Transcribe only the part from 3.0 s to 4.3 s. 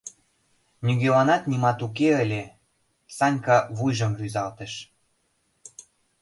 Санька вуйжым